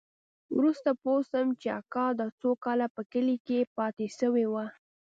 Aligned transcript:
وروسته 0.57 0.89
پوه 1.03 1.19
سوم 1.31 1.49
چې 1.61 1.67
اکا 1.79 2.05
دا 2.19 2.27
څو 2.39 2.49
کاله 2.65 2.87
په 2.95 3.01
کلي 3.11 3.35
کښې 3.45 3.59
پاته 3.75 4.05
سوى 4.19 4.45
و. 4.51 4.55